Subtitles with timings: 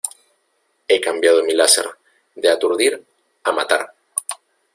[0.87, 1.85] He cambiado mi láser
[2.33, 3.05] de aturdir
[3.43, 3.93] a matar.